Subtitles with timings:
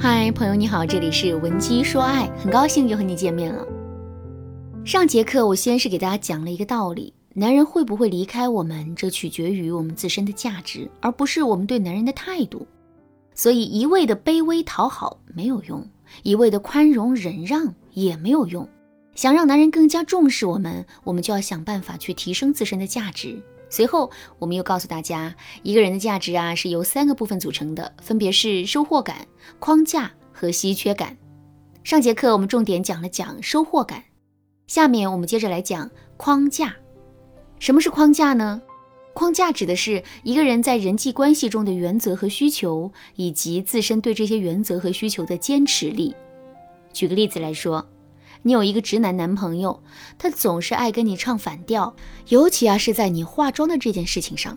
[0.00, 3.66] 嗨，朋友你好，这里是文姬说爱，很高兴又和你见面了。
[4.84, 12.64] 上节课我先是给大家讲了一个道理：男人会不会离开我们，这取决于我们自身的价值，而不是我们对男人的态度。
[13.34, 15.84] 所以一味的卑微讨好没有用，
[16.22, 18.68] 一味的宽容忍让也没有用。
[19.16, 23.42] 想让男人更加重视我们，我们就要想办法去提升自身的价值。
[23.70, 29.26] 随后，我们又告诉大家，一个人的价值啊是由三个部分组成的，分别是收获感、
[29.58, 31.16] 框架和稀缺感。
[31.84, 34.04] 上节课我们重点讲了讲收获感，
[34.66, 36.76] 下面我们接着来讲框架。
[37.58, 38.62] 什么是框架呢？
[39.12, 46.14] 框架指的是一个人在人际关系中的原则和需求，以及自身对这些原则和需求的坚持力。
[46.92, 47.86] 举个例子来说。
[48.42, 49.82] 你有一个直男男朋友，
[50.18, 51.94] 他总是爱跟你唱反调，
[52.28, 54.56] 尤其啊是在你化妆的这件事情上。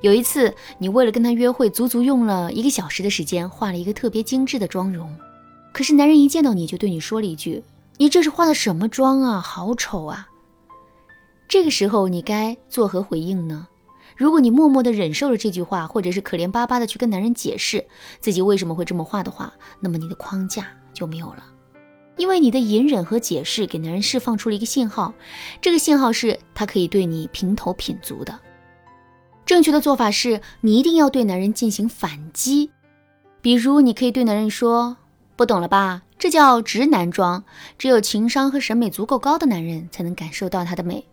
[0.00, 5.14] 有一次，你为了跟他约会，足足用了一个小时的时间，画了一个特别精致的妆容。
[5.72, 7.62] 可是男人一见到你就对你说了一句
[7.98, 9.40] ：“你这是化的什么妆啊？
[9.40, 10.28] 好丑啊！”
[11.48, 13.68] 这个时候你该作何回应呢？
[14.16, 17.86] 如果你默默的忍受了这句话，或者是可怜巴巴的去跟男人解释
[18.20, 21.44] 自己为什么会这么画的话，那么你的框架就没有了。
[22.16, 25.14] 因为你的隐忍和解释给男人释放出了一个信号，
[25.60, 28.38] 这个信号是他可以对你平头品足的。
[29.44, 32.70] 正确的做法是你一定要对男人进行反击，
[33.40, 34.96] 比如你可以对男人说
[35.36, 36.02] ：“不懂了吧？
[36.18, 37.42] 这叫直男装，
[37.76, 41.04] 只有情商和审美足够高的男人才能感受到它的美。”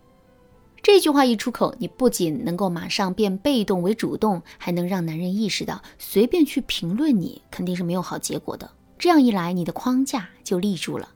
[0.81, 8.69] 这句话一出口，你不仅能够马上变被动为主动，还能让男人意识到，随便去评论你肯定是没有好结果的。
[8.99, 11.09] 这样一来，你的框架就立住了。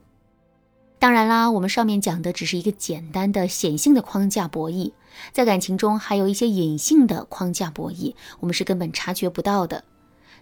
[0.98, 4.94] 当然啦，我们上面讲的只是一个简单的显性的框架博弈，
[5.34, 9.84] 在感情中还有一些隐性的框架博弈，我们是根本察觉不到的。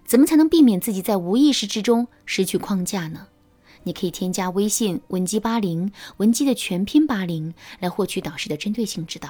[0.06, 3.28] 怎么才能避免自己在无意识之中失去框架呢？
[3.83, 9.30] 你可以添加微信文姬八零，文姬的全拼八零，来获取导师的针对性指导。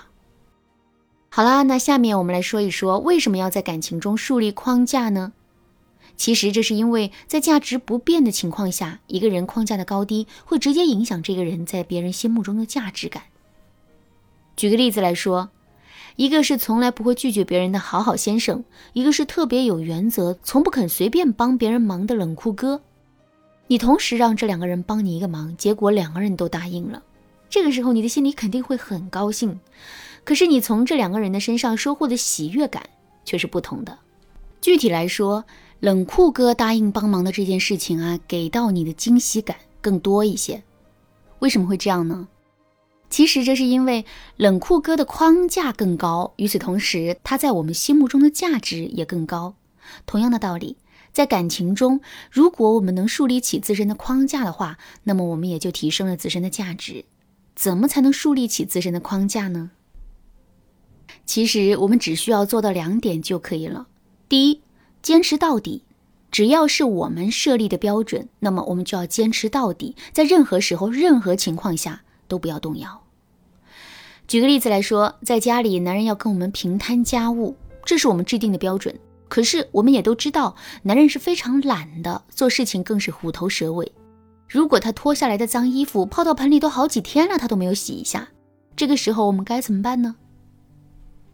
[1.30, 5.32] 好啦，那下面我们来说一说，为什么要在感情中树立框架呢？
[6.22, 13.24] 其实这是因为在价值不变的情况下，一个人框架的高低会直接影响这个人在别人心目中的价值感。
[14.56, 15.50] 举个例子来说，
[16.18, 22.84] 一个是从来不会拒绝别人的好好先生，一个是特别有原则、从不肯随便帮别人忙的冷酷哥。
[23.66, 27.02] 你同时让这两个人帮你一个忙，结果两个人都答应了，
[27.50, 29.60] 这个时候你的心里肯定会很高兴。
[30.24, 32.88] 可是你从这两个人的身上收获的喜悦感
[33.26, 33.98] 却是不同的。
[34.62, 35.44] 具体来说，
[35.82, 40.62] 冷酷哥答应帮忙的这件事情啊，给到你的惊喜感更多一些。
[41.40, 42.28] 为什么会这样呢？
[43.10, 44.06] 其实这是因为
[44.38, 49.56] 冷酷哥的框架更高，与此同时，他在我们心目中的价值也更高。
[50.06, 50.78] 同样的道理，
[51.12, 52.00] 在感情中，
[52.30, 57.06] 如果我们能树立起自身的框架的话，那么我们也就提升了自身的价值。
[57.56, 59.72] 怎么才能树立起自身的框架呢？
[61.26, 63.88] 其实我们只需要做到两点就可以了。
[64.30, 64.62] 第一，
[65.02, 65.84] 坚持到底，
[66.32, 73.02] 只要是我们设立的标准，那么我们就要坚持到底，在任何时候、任何情况下都不要动摇。
[74.28, 78.98] 举个例子来说，在家里，男人要跟我们平摊家务，这是我们制定的标准。
[79.28, 83.92] 可是我们也都知道，男人是非常懒的，做事情更是虎头蛇尾。
[84.48, 88.30] 如果他脱下来的脏衣服泡到盆里都好几天了，他都没有洗一下，
[88.76, 90.16] 这个时候我们该怎么办呢？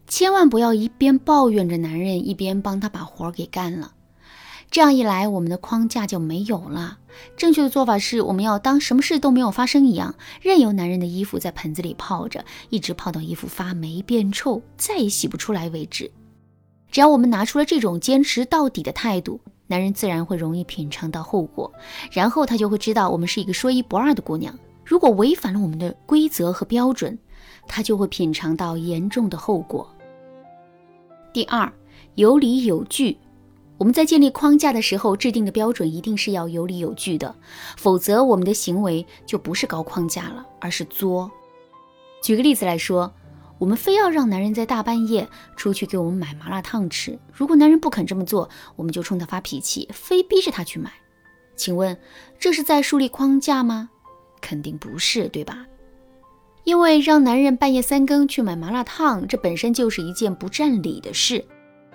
[0.08, 3.92] 千万不要一边抱怨着男人，一边帮他把活儿给干了。
[4.70, 6.98] 这样一来，我们的框架就没有了。
[7.36, 16.10] 正确的做法是，我们要当什么事都没有发生一样，任由男人的衣服在盆子里泡着，一直泡到衣服发霉变臭，再也洗不出来为止。
[16.90, 21.70] 只要我们拿出了这种坚持到底的态度，男人自然会容易品尝到后果，
[22.10, 24.58] 然后他就会知道我们是一个说一不二的姑娘。
[24.84, 27.18] 如果违反了我们的规则和标准，
[27.66, 29.86] 他就会品尝到严重的后果。
[31.32, 31.70] 第二，
[32.14, 33.18] 有理有据。
[33.76, 37.34] 我们在建立框架的时候，制定的标准一定是要有理有据的，
[37.76, 41.30] 否则我们的行为就不是高框架了，而是作。
[42.22, 43.12] 举个例子来说，
[43.58, 50.90] 我们非要让男人在大半夜出去给我们买麻辣烫吃，如果男人不肯这么做，我们就冲他发脾气，非逼着他去买。
[51.54, 51.96] 请问，
[52.38, 53.90] 这是在树立框架吗？
[54.40, 55.66] 肯定不是，对吧？
[56.68, 61.42] 因为让男人半夜三更去买麻辣烫，这本身就是一件不占理的事。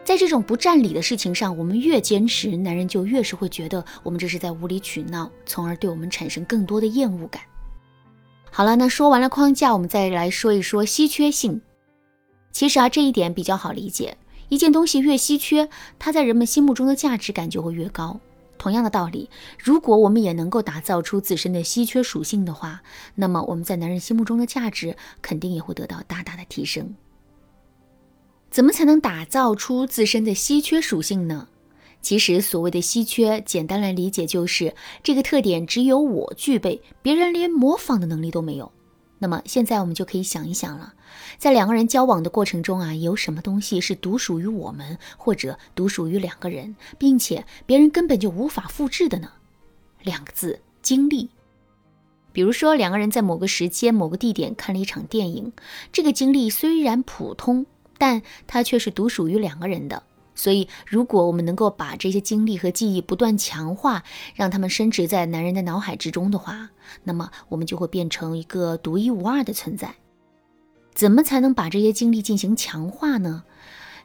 [0.03, 7.43] 在这种不占理的事情上，我们越坚持，男人就越是会觉得我们这是在无理取闹，从而对我们产生更多的厌恶感。
[8.49, 11.61] 好了，那说完了框架，我们再来说一说稀缺性。
[12.51, 14.17] 其实啊，这一点比较好理解。
[14.49, 18.19] 一件东西越稀缺，它在人们心目中的价值感就会越高。
[18.63, 19.29] 同样的道理，
[19.59, 22.81] 如果我们也能够打造出自身的稀缺属性的话，
[23.15, 26.95] 那么我们在男人心目中的价值肯定也会得到大大的提升。
[28.49, 31.49] 怎么才能打造出自身的稀缺属性呢？
[32.01, 34.73] 其实所谓的稀缺，简单来理解就是
[35.03, 38.71] 这个特点只有我具备，别人连模仿的能力都没有。
[39.23, 40.95] 那么现在我们就可以想一想了，
[41.37, 49.31] 在两个人交往的过程中啊，有什么东西是独属于我们，或者独属于两个人，并且别人根本就无法复制的呢？
[50.01, 51.29] 两个字：经历。
[52.33, 55.53] 比如说，两个人在某个时间、某个地点看了一场电影，
[55.93, 57.65] 这个经历虽然普通，
[57.97, 60.03] 但它却是独属于两个人的。
[60.35, 64.03] 所以，如果我们能够把这些经历和记忆不断强化，
[64.33, 66.71] 让他们深植在男人的脑海之中的话，
[67.03, 69.95] 那么我们就会变成一个独一无二的存在。
[70.95, 73.43] 怎么才能把这些经历进行强化呢？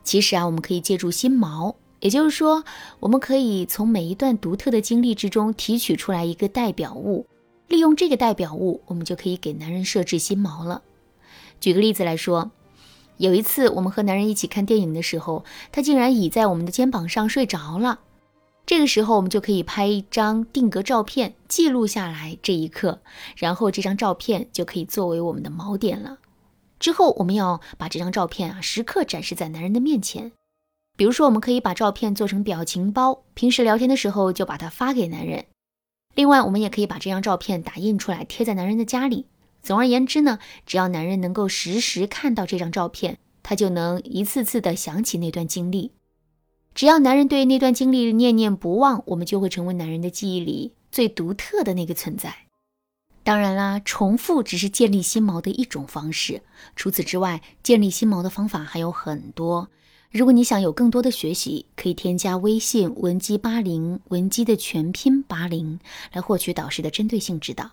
[0.04, 2.64] 其实啊，我们可以借助心锚，也就是说，
[3.00, 7.26] 我们可以从每一段独特的经历之中提取出来一个代表物，
[7.68, 10.82] 利用这个代表物，我们就可以给男人设置心锚了。
[11.58, 12.50] 举个例子来说。
[13.18, 18.00] 有一次，我们和男人一起看电影的时候，他竟然倚在我们的肩膀上睡着了。
[18.64, 23.00] 这个时候，我们就可以拍一张定格照片，记录下来这一刻，
[23.36, 26.18] 然后这张照片就可以作为我们的锚点了。
[26.78, 30.32] 之后，我们要把这张照片啊时刻展示在男人的面前。
[30.96, 35.46] 比如说，我们可以把照片做成表情包，平时聊天的时候就把它发给男人。
[36.14, 39.26] 另外，我们也可以把这张照片打印出来，贴在男人的家里。
[39.68, 45.92] 总而言之呢，只要男人能够时时看到这张照片，他就能一次次的想起那段经历。
[46.74, 52.34] 只要男人对那段经历念念不忘，我们就会成为男人的记忆里最独特的那个存在。
[53.22, 56.40] 当然啦，重复只是建立心锚的一种方式。
[56.74, 59.68] 除此之外，建立心锚的方法还有很多。
[60.10, 65.78] 如果你想有更多的学习，可以添加微信文姬八零，文姬的全拼八零，
[66.14, 67.72] 来获取导师的针对性指导。